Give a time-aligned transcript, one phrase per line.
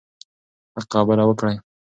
[0.75, 1.55] حق خبره وکړئ.